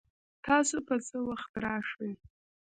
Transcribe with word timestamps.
تاسو 0.45 0.75
به 0.85 0.95
څه 1.07 1.17
وخت 1.29 1.51
راشئ؟ 1.63 2.11